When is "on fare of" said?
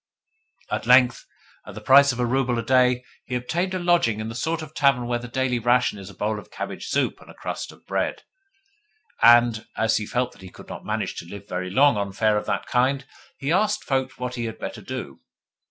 11.97-12.47